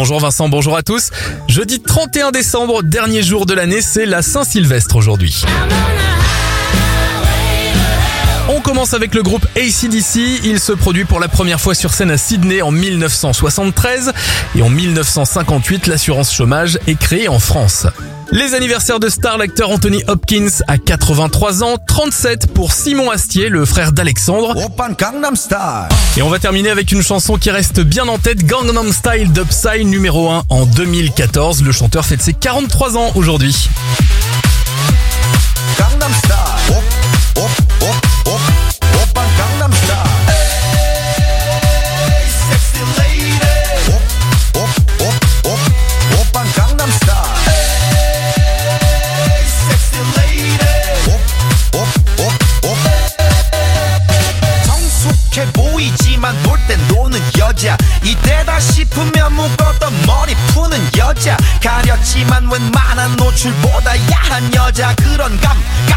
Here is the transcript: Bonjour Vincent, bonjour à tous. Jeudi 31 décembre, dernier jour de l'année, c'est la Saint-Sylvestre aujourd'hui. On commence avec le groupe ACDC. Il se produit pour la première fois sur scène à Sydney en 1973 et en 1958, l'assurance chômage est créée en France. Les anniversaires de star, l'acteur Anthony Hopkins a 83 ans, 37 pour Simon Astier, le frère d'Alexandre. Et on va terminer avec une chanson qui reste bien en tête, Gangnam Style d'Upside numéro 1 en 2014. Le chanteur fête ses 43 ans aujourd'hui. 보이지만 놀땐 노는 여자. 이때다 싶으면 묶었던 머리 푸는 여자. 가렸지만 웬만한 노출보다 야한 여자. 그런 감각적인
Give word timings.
Bonjour 0.00 0.18
Vincent, 0.18 0.48
bonjour 0.48 0.78
à 0.78 0.82
tous. 0.82 1.10
Jeudi 1.46 1.78
31 1.78 2.30
décembre, 2.30 2.82
dernier 2.82 3.22
jour 3.22 3.44
de 3.44 3.52
l'année, 3.52 3.82
c'est 3.82 4.06
la 4.06 4.22
Saint-Sylvestre 4.22 4.96
aujourd'hui. 4.96 5.44
On 8.60 8.62
commence 8.62 8.92
avec 8.92 9.14
le 9.14 9.22
groupe 9.22 9.46
ACDC. 9.56 10.44
Il 10.44 10.60
se 10.60 10.72
produit 10.72 11.06
pour 11.06 11.18
la 11.18 11.28
première 11.28 11.58
fois 11.58 11.74
sur 11.74 11.94
scène 11.94 12.10
à 12.10 12.18
Sydney 12.18 12.60
en 12.60 12.70
1973 12.70 14.12
et 14.54 14.60
en 14.60 14.68
1958, 14.68 15.86
l'assurance 15.86 16.30
chômage 16.30 16.78
est 16.86 16.98
créée 16.98 17.28
en 17.28 17.38
France. 17.38 17.86
Les 18.32 18.52
anniversaires 18.52 19.00
de 19.00 19.08
star, 19.08 19.38
l'acteur 19.38 19.70
Anthony 19.70 20.02
Hopkins 20.08 20.50
a 20.68 20.76
83 20.76 21.62
ans, 21.62 21.78
37 21.86 22.52
pour 22.52 22.74
Simon 22.74 23.10
Astier, 23.10 23.48
le 23.48 23.64
frère 23.64 23.92
d'Alexandre. 23.92 24.54
Et 26.18 26.22
on 26.22 26.28
va 26.28 26.38
terminer 26.38 26.68
avec 26.68 26.92
une 26.92 27.02
chanson 27.02 27.38
qui 27.38 27.50
reste 27.50 27.80
bien 27.80 28.08
en 28.08 28.18
tête, 28.18 28.44
Gangnam 28.44 28.92
Style 28.92 29.32
d'Upside 29.32 29.86
numéro 29.86 30.28
1 30.28 30.42
en 30.50 30.66
2014. 30.66 31.62
Le 31.62 31.72
chanteur 31.72 32.04
fête 32.04 32.20
ses 32.20 32.34
43 32.34 32.98
ans 32.98 33.10
aujourd'hui. 33.14 33.70
보이지만 56.20 56.42
놀땐 56.42 56.86
노는 56.88 57.20
여자. 57.38 57.76
이때다 58.04 58.60
싶으면 58.60 59.32
묶었던 59.32 59.92
머리 60.06 60.34
푸는 60.48 60.78
여자. 60.96 61.36
가렸지만 61.62 62.50
웬만한 62.50 63.16
노출보다 63.16 63.96
야한 64.12 64.54
여자. 64.54 64.94
그런 64.96 65.40
감각적인 65.40 65.89